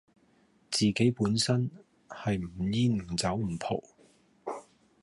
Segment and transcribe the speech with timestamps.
[0.71, 1.69] 自己本身
[2.09, 3.83] 係唔煙唔酒唔浦